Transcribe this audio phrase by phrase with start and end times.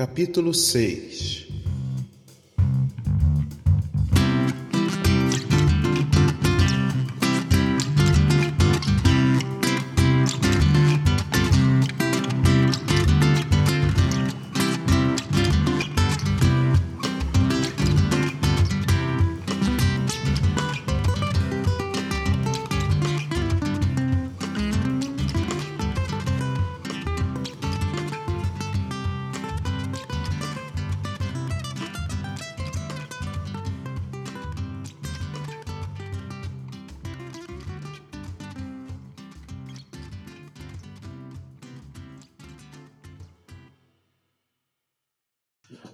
[0.00, 1.49] Capítulo 6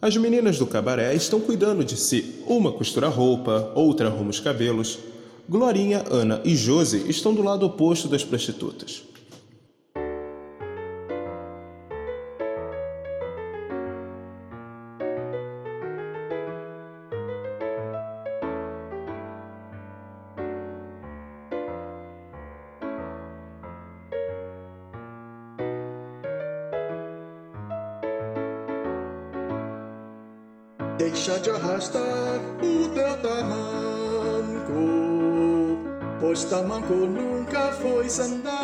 [0.01, 2.43] As meninas do cabaré estão cuidando de si.
[2.47, 4.99] Uma costura roupa, outra arruma os cabelos.
[5.49, 9.03] Glorinha, Ana e Josi estão do lado oposto das prostitutas.
[31.67, 34.79] Arrastar o teu tamanco,
[36.21, 38.55] pois tamanco nunca foi sandália.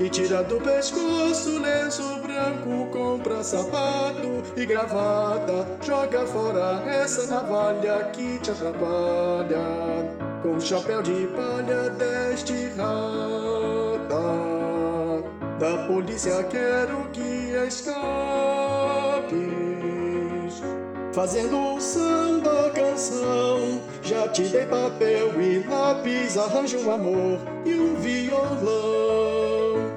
[0.00, 5.66] E tira do pescoço lenço branco, compra sapato e gravata.
[5.82, 10.16] Joga fora essa navalha que te atrapalha.
[10.42, 14.22] Com chapéu de palha deste rata.
[15.60, 19.71] Da polícia quero que escapes.
[21.12, 23.82] Fazendo samba canção.
[24.02, 29.92] Já te dei papel e lápis, arranjo um amor e um violão.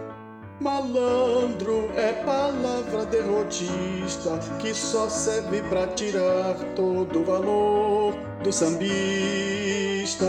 [0.60, 10.26] Malandro é palavra derrotista que só serve pra tirar todo o valor do sambista.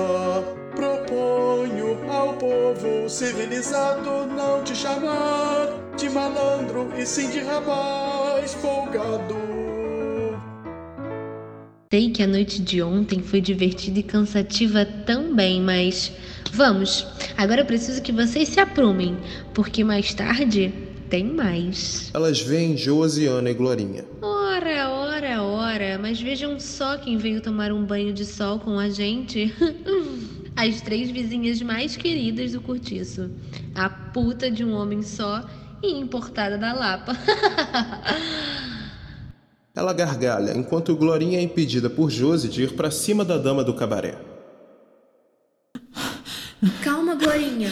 [0.76, 9.65] Proponho ao povo civilizado não te chamar de malandro e sim de rapaz folgado.
[11.96, 16.12] Sei que a noite de ontem foi divertida e cansativa também, mas
[16.52, 17.06] vamos.
[17.38, 19.16] Agora eu preciso que vocês se aprumem,
[19.54, 20.74] porque mais tarde
[21.08, 22.10] tem mais.
[22.12, 24.04] Elas veem Josi, Ana e Glorinha.
[24.20, 28.90] Ora, ora, ora, mas vejam só quem veio tomar um banho de sol com a
[28.90, 29.50] gente.
[30.54, 33.30] As três vizinhas mais queridas do cortiço.
[33.74, 35.48] A puta de um homem só
[35.82, 37.16] e importada da Lapa.
[39.76, 43.74] Ela gargalha enquanto Glorinha é impedida por Josi de ir para cima da dama do
[43.74, 44.18] cabaré.
[46.82, 47.70] Calma, Glorinha.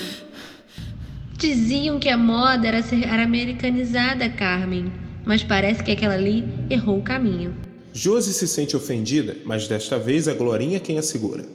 [1.39, 4.93] Diziam que a moda era ser americanizada, Carmen,
[5.25, 7.57] mas parece que aquela ali errou o caminho.
[7.95, 11.47] Josi se sente ofendida, mas desta vez é Glorinha quem a segura.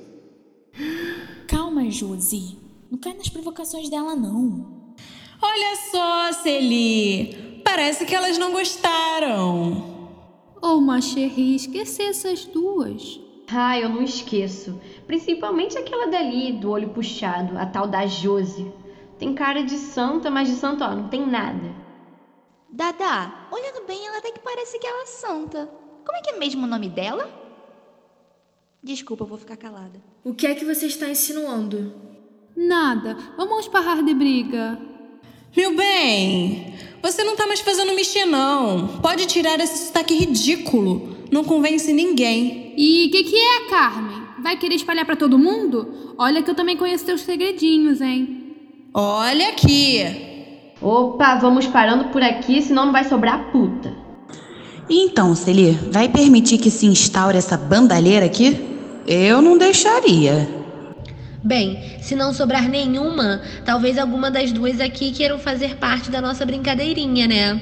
[1.48, 2.58] Calma, Josi.
[2.90, 4.96] Não cai nas provocações dela, não.
[5.40, 7.62] Olha só, Celi.
[7.64, 9.99] Parece que elas não gostaram.
[10.62, 13.20] Oh, Macherry, esqueci essas duas.
[13.48, 14.80] Ah, eu não esqueço.
[15.08, 18.72] Principalmente aquela dali, do olho puxado, a tal da Josi.
[19.18, 21.74] Tem cara de santa, mas de santo, ó, não tem nada.
[22.70, 25.70] Dada, olhando bem, ela até que parece que ela é santa.
[26.06, 27.30] Como é que é mesmo o nome dela?
[28.84, 30.02] Desculpa, eu vou ficar calada.
[30.24, 31.94] O que é que você está insinuando?
[32.56, 33.18] Nada.
[33.36, 34.80] Vamos parar de briga.
[35.56, 38.88] Meu bem, você não tá mais fazendo mexer, não.
[39.02, 41.18] Pode tirar esse sotaque ridículo.
[41.32, 42.74] Não convence ninguém.
[42.78, 44.22] E o que, que é, Carmen?
[44.42, 46.14] Vai querer espalhar para todo mundo?
[46.18, 48.56] Olha que eu também conheço teus segredinhos, hein?
[48.94, 50.04] Olha aqui.
[50.82, 53.94] Opa, vamos parando por aqui, senão não vai sobrar puta.
[54.90, 58.58] Então, Celi, vai permitir que se instaure essa bandalheira aqui?
[59.06, 60.59] Eu não deixaria.
[61.44, 66.46] Bem, se não sobrar nenhuma, talvez alguma das duas aqui queiram fazer parte da nossa
[66.46, 67.60] brincadeirinha, né?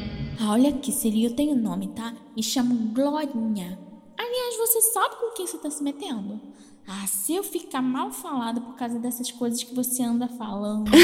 [0.49, 2.13] Olha aqui, Celi, eu tenho nome, tá?
[2.35, 3.77] Me chamo Glorinha.
[4.17, 6.41] Aliás, você sabe com quem você tá se metendo?
[6.87, 10.89] Ah, se eu ficar mal falada por causa dessas coisas que você anda falando.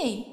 [0.00, 0.26] Ei,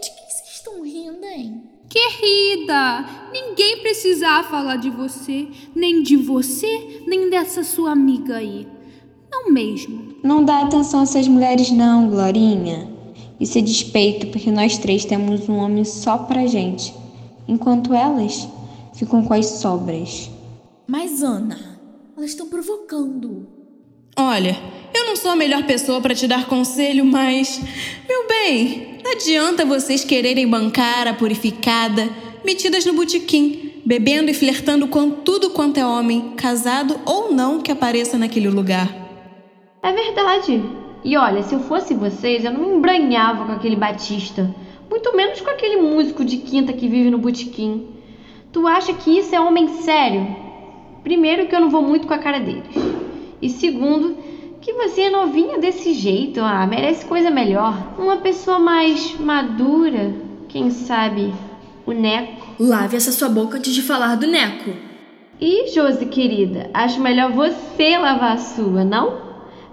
[0.00, 1.70] de que vocês estão rindo, hein?
[1.94, 5.46] Querida, ninguém precisava falar de você,
[5.76, 8.66] nem de você, nem dessa sua amiga aí.
[9.30, 10.16] Não mesmo.
[10.20, 12.92] Não dá atenção a essas mulheres não, Glorinha.
[13.38, 16.92] Isso é despeito porque nós três temos um homem só pra gente,
[17.46, 18.48] enquanto elas
[18.92, 20.28] ficam com as sobras.
[20.88, 21.78] Mas Ana,
[22.16, 23.46] elas estão provocando.
[24.16, 24.58] Olha,
[24.92, 27.60] eu não sou a melhor pessoa para te dar conselho, mas
[28.08, 32.08] meu bem, Não adianta vocês quererem bancar a purificada,
[32.42, 37.70] metidas no botequim, bebendo e flertando com tudo quanto é homem, casado ou não, que
[37.70, 38.88] apareça naquele lugar.
[39.82, 40.64] É verdade.
[41.04, 44.54] E olha, se eu fosse vocês, eu não me embranhava com aquele Batista.
[44.88, 47.86] Muito menos com aquele músico de quinta que vive no botequim.
[48.50, 50.34] Tu acha que isso é homem sério?
[51.02, 52.74] Primeiro, que eu não vou muito com a cara deles.
[53.42, 54.16] E segundo,
[54.64, 56.40] que você é novinha desse jeito.
[56.40, 57.94] Ah, merece coisa melhor.
[57.98, 60.14] Uma pessoa mais madura.
[60.48, 61.34] Quem sabe
[61.84, 62.46] o Neco.
[62.58, 64.70] Lave essa sua boca antes de falar do Neco.
[65.38, 69.18] E, Josi querida, acho melhor você lavar a sua, não?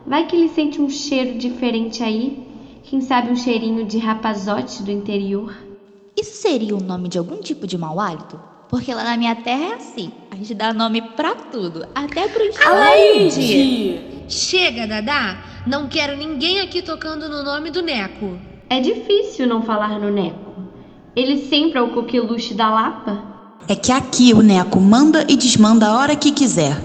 [0.06, 2.46] Vai que ele sente um cheiro diferente aí.
[2.84, 5.56] Quem sabe um cheirinho de rapazote do interior.
[6.20, 8.38] Isso seria o nome de algum tipo de mau hálito?
[8.68, 10.12] Porque lá na minha terra é assim.
[10.30, 11.86] A gente dá nome pra tudo.
[11.96, 14.21] Até pro Alaide!
[14.31, 15.38] Chega, Dadá!
[15.68, 18.39] Não quero ninguém aqui tocando no nome do Neco.
[18.69, 20.69] É difícil não falar no Neco.
[21.13, 23.22] Ele sempre é o coqueluche da Lapa.
[23.68, 26.81] É que aqui o Neco manda e desmanda a hora que quiser.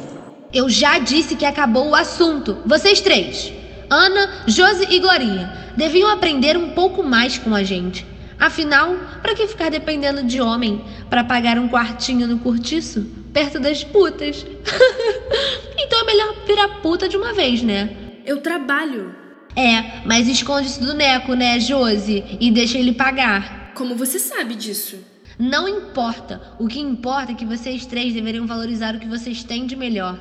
[0.52, 2.58] Eu já disse que acabou o assunto.
[2.66, 3.52] Vocês três,
[3.88, 8.04] Ana, Josi e Glorinha, deviam aprender um pouco mais com a gente.
[8.40, 13.06] Afinal, para que ficar dependendo de homem para pagar um quartinho no cortiço,
[13.36, 14.46] perto das putas?
[15.78, 17.94] então é melhor virar puta de uma vez, né?
[18.24, 19.14] Eu trabalho.
[19.54, 22.24] É, mas esconde isso do Neco, né, Josi?
[22.40, 23.74] E deixa ele pagar.
[23.74, 24.96] Como você sabe disso?
[25.38, 26.56] Não importa.
[26.58, 30.18] O que importa é que vocês três deveriam valorizar o que vocês têm de melhor.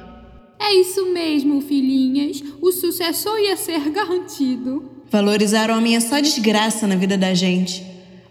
[0.60, 2.44] É isso mesmo, filhinhas.
[2.62, 4.92] O sucessor ia ser garantido.
[5.10, 7.82] Valorizar homem é só desgraça na vida da gente.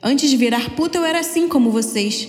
[0.02, 2.28] Antes de virar puta, eu era assim como vocês.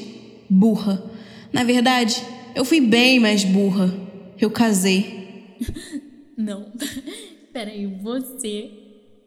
[0.50, 1.04] Burra.
[1.52, 2.22] Na verdade,
[2.56, 3.94] eu fui bem mais burra.
[4.40, 5.56] Eu casei.
[6.38, 6.72] Não.
[7.54, 8.72] Peraí, você.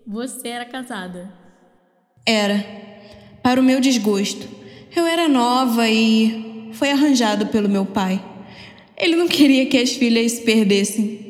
[0.06, 1.32] Você era casada.
[2.26, 2.64] Era.
[3.42, 4.48] Para o meu desgosto.
[4.94, 8.22] Eu era nova e foi arranjado pelo meu pai.
[8.96, 11.28] Ele não queria que as filhas se perdessem.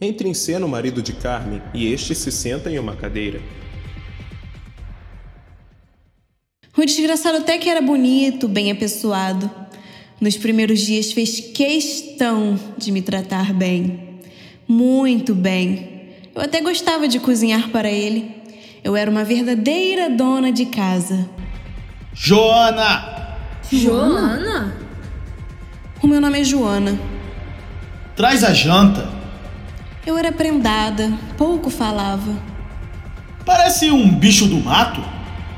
[0.00, 3.40] Entra em cena o marido de Carmen e este se senta em uma cadeira.
[6.76, 9.50] O desgraçado até que era bonito, bem apessoado.
[10.24, 14.20] Nos primeiros dias fez questão de me tratar bem.
[14.66, 16.14] Muito bem.
[16.34, 18.34] Eu até gostava de cozinhar para ele.
[18.82, 21.28] Eu era uma verdadeira dona de casa.
[22.14, 23.36] Joana!
[23.70, 24.74] Joana?
[26.02, 26.98] O meu nome é Joana.
[28.16, 29.06] Traz a janta.
[30.06, 32.34] Eu era prendada, pouco falava.
[33.44, 35.04] Parece um bicho do mato.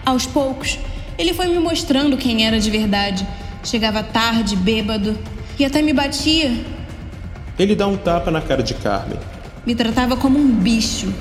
[0.05, 0.77] Aos poucos,
[1.17, 3.25] ele foi me mostrando quem era de verdade.
[3.67, 5.19] Chegava tarde, bêbado,
[5.59, 6.57] e até me batia.
[7.59, 9.19] Ele dá um tapa na cara de Carmen.
[9.67, 11.13] Me tratava como um bicho.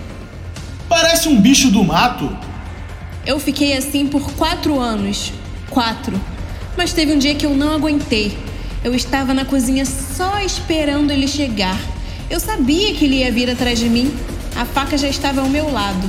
[0.87, 2.29] Parece um bicho do mato.
[3.25, 5.33] Eu fiquei assim por quatro anos.
[5.71, 6.21] Quatro.
[6.77, 8.37] Mas teve um dia que eu não aguentei.
[8.83, 11.81] Eu estava na cozinha só esperando ele chegar.
[12.29, 14.13] Eu sabia que ele ia vir atrás de mim.
[14.55, 16.07] A faca já estava ao meu lado.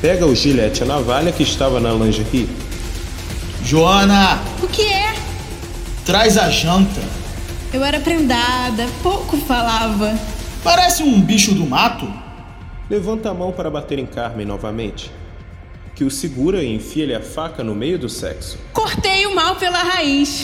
[0.00, 2.61] Pega o gilete e a navalha que estava na lingerie.
[3.64, 4.42] Joana!
[4.60, 5.14] O que é?
[6.04, 7.00] Traz a janta.
[7.72, 10.18] Eu era prendada, pouco falava.
[10.64, 12.12] Parece um bicho do mato.
[12.90, 15.12] Levanta a mão para bater em Carmen novamente.
[15.94, 18.58] Que o segura e enfia-lhe a faca no meio do sexo.
[18.72, 20.42] Cortei o mal pela raiz.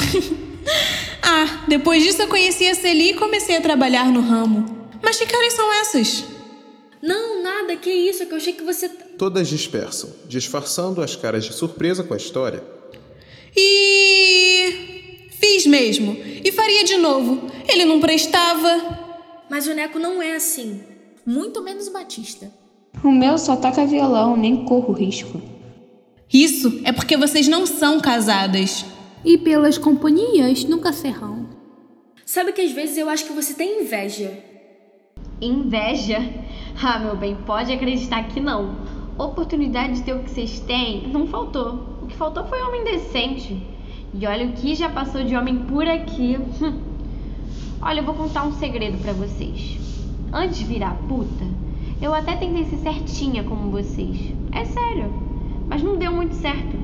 [1.21, 4.89] ah, depois disso eu conheci a Celi e comecei a trabalhar no ramo.
[5.03, 6.25] Mas que caras são essas?
[7.03, 8.89] Não, nada, que isso, é que eu achei que você.
[8.89, 12.78] Todas dispersam, disfarçando as caras de surpresa com a história.
[13.57, 15.29] E.
[15.31, 16.17] Fiz mesmo.
[16.45, 17.51] E faria de novo.
[17.69, 18.99] Ele não prestava.
[19.51, 20.81] Mas o Neco não é assim.
[21.25, 22.51] Muito menos o Batista.
[23.03, 25.41] O meu só toca violão, nem corro risco.
[26.33, 28.85] Isso é porque vocês não são casadas.
[29.25, 31.49] E pelas companhias nunca serão.
[32.25, 34.39] Sabe que às vezes eu acho que você tem inveja.
[35.41, 36.19] Inveja?
[36.81, 38.77] Ah, meu bem, pode acreditar que não.
[39.19, 41.98] Oportunidade de ter o que vocês têm não faltou.
[42.19, 43.63] Faltou foi homem decente.
[44.13, 46.37] E olha o que já passou de homem por aqui.
[47.81, 49.79] Olha, eu vou contar um segredo para vocês.
[50.33, 51.45] Antes de virar puta,
[52.03, 54.35] eu até tentei ser certinha como vocês.
[54.51, 55.13] É sério.
[55.69, 56.77] Mas não deu muito certo.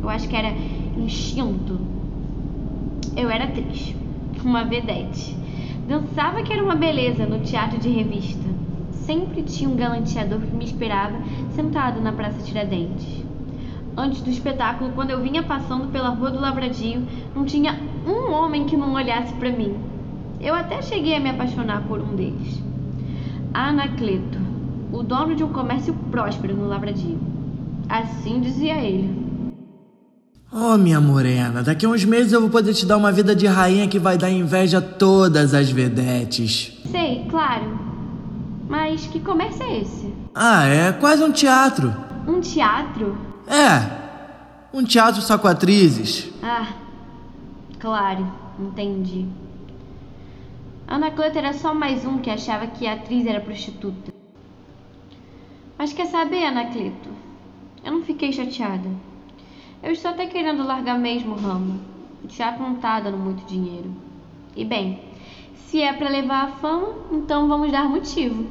[0.00, 0.54] Eu acho que era
[0.96, 1.80] instinto.
[3.16, 3.92] Eu era atriz.
[4.44, 5.36] Uma vedete.
[5.88, 8.48] Dançava que era uma beleza no teatro de revista.
[8.92, 11.18] Sempre tinha um galanteador que me esperava
[11.56, 13.25] sentado na Praça Tiradentes.
[13.96, 17.02] Antes do espetáculo, quando eu vinha passando pela Rua do Lavradio,
[17.34, 19.74] não tinha um homem que não olhasse para mim.
[20.38, 22.62] Eu até cheguei a me apaixonar por um deles.
[23.54, 24.38] Anacleto,
[24.92, 27.18] o dono de um comércio próspero no Lavradio.
[27.88, 29.26] Assim dizia ele.
[30.52, 33.46] Oh, minha morena, daqui a uns meses eu vou poder te dar uma vida de
[33.46, 36.82] rainha que vai dar inveja a todas as vedetes.
[36.90, 37.78] Sei, claro.
[38.68, 40.12] Mas que comércio é esse?
[40.34, 41.94] Ah, é quase um teatro.
[42.28, 43.16] Um teatro?
[43.46, 46.30] É, um teatro só com atrizes.
[46.42, 46.74] Ah,
[47.78, 48.26] claro,
[48.58, 49.26] entendi.
[50.86, 54.12] Anacleto era só mais um que achava que a atriz era prostituta.
[55.78, 57.10] Mas quer saber, Anacleto?
[57.84, 58.88] Eu não fiquei chateada.
[59.82, 61.80] Eu estou até querendo largar mesmo o ramo.
[62.24, 63.90] O teatro não tá dando muito dinheiro.
[64.56, 65.00] E bem,
[65.66, 68.46] se é para levar a fama, então vamos dar motivo.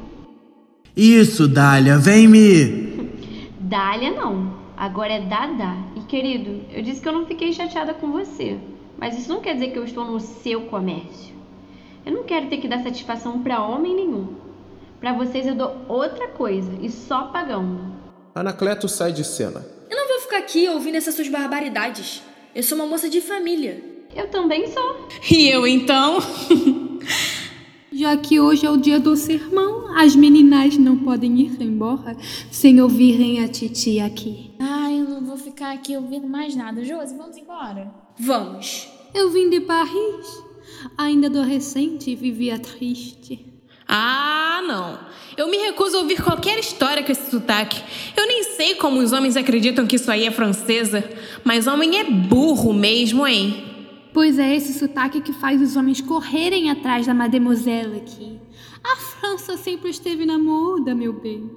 [0.96, 3.10] Isso, Dália, vem me.
[3.60, 4.55] Dália não.
[4.76, 5.74] Agora é Dada.
[5.96, 8.58] E querido, eu disse que eu não fiquei chateada com você.
[8.98, 11.34] Mas isso não quer dizer que eu estou no seu comércio.
[12.04, 14.34] Eu não quero ter que dar satisfação para homem nenhum.
[15.00, 17.94] Para vocês eu dou outra coisa e só pagando.
[18.34, 19.64] Anacleto sai de cena.
[19.90, 22.22] Eu não vou ficar aqui ouvindo essas suas barbaridades.
[22.54, 23.82] Eu sou uma moça de família.
[24.14, 25.08] Eu também sou.
[25.30, 26.18] E eu então?
[27.98, 32.14] Já que hoje é o dia do sermão, as meninas não podem ir embora
[32.50, 34.50] sem ouvirem a titia aqui.
[34.60, 36.84] Ai, eu não vou ficar aqui ouvindo mais nada.
[36.84, 37.90] Josi, vamos embora.
[38.18, 38.86] Vamos.
[39.14, 40.44] Eu vim de Paris.
[40.98, 43.46] Ainda adolescente vivia triste.
[43.88, 44.98] Ah, não.
[45.34, 47.82] Eu me recuso a ouvir qualquer história com esse sotaque.
[48.14, 51.02] Eu nem sei como os homens acreditam que isso aí é francesa.
[51.42, 53.75] Mas homem é burro mesmo, hein?
[54.16, 58.40] Pois é esse sotaque que faz os homens correrem atrás da mademoiselle aqui.
[58.82, 61.50] A França sempre esteve na moda, meu bem.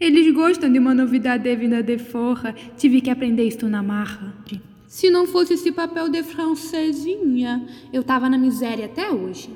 [0.00, 2.54] Eles gostam de uma novidade vinda de fora.
[2.78, 4.42] Tive que aprender isso na marra.
[4.88, 9.50] Se não fosse esse papel de francesinha, eu tava na miséria até hoje.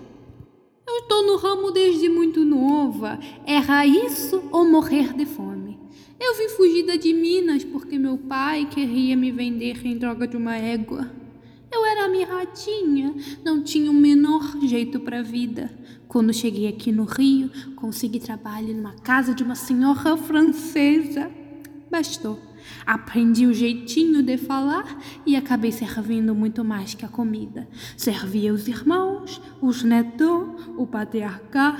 [0.87, 3.19] Eu estou no ramo desde muito nova.
[3.47, 5.79] Era isso ou morrer de fome.
[6.21, 10.55] Eu vim fugida de Minas porque meu pai queria me vender em droga de uma
[10.55, 11.25] égua.
[11.77, 13.15] Eu era mirradinha,
[13.45, 15.71] não tinha o menor jeito para a vida.
[16.09, 21.31] Quando cheguei aqui no Rio, consegui trabalho numa casa de uma senhora francesa.
[21.91, 22.41] Bastou.
[22.87, 27.69] Aprendi o jeitinho de falar e acabei servindo muito mais que a comida.
[27.95, 31.77] Servia os irmãos, os netos, o patriarca,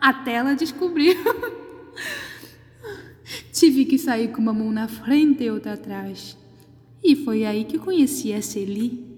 [0.00, 1.16] até ela descobrir.
[3.52, 6.36] Tive que sair com uma mão na frente e outra atrás.
[7.00, 9.15] E foi aí que conheci a Celie.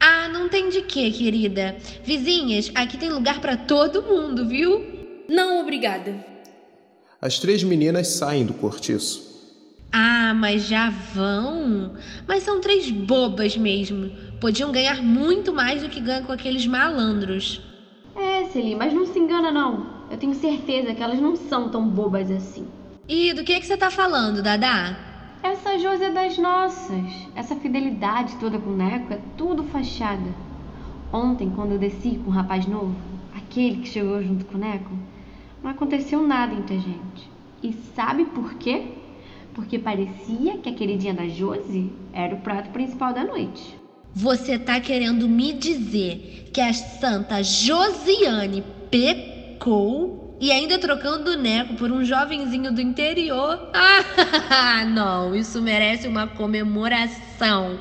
[0.00, 1.76] Ah, não tem de quê, querida.
[2.02, 4.82] Vizinhas, aqui tem lugar para todo mundo, viu?
[5.28, 6.24] Não, obrigada.
[7.20, 9.28] As três meninas saem do cortiço.
[9.92, 11.94] Ah, mas já vão?
[12.26, 14.10] Mas são três bobas mesmo.
[14.40, 17.60] Podiam ganhar muito mais do que ganham com aqueles malandros.
[18.16, 20.00] É, Celie, mas não se engana não.
[20.10, 22.66] Eu tenho certeza que elas não são tão bobas assim.
[23.06, 25.09] E do que, é que você tá falando, Dadá?
[25.42, 27.28] Essa Josi é das nossas.
[27.34, 30.34] Essa fidelidade toda com o Neco é tudo fachada.
[31.10, 32.94] Ontem, quando eu desci com o rapaz novo,
[33.34, 34.90] aquele que chegou junto com o Neco,
[35.62, 37.30] não aconteceu nada entre a gente.
[37.62, 38.88] E sabe por quê?
[39.54, 43.74] Porque parecia que a queridinha da Josi era o prato principal da noite.
[44.14, 51.74] Você tá querendo me dizer que a santa Josiane pecou e ainda trocando o Neco
[51.74, 53.70] por um jovenzinho do interior?
[54.52, 57.78] Ah, não, isso merece uma comemoração.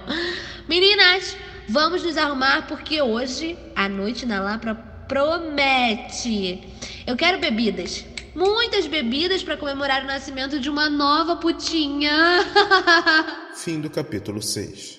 [0.68, 1.36] Meninas,
[1.68, 4.76] vamos nos arrumar porque hoje a noite na Lapra
[5.08, 6.62] promete.
[7.08, 8.06] Eu quero bebidas.
[8.36, 12.46] Muitas bebidas para comemorar o nascimento de uma nova putinha.
[13.56, 14.99] Fim do capítulo 6.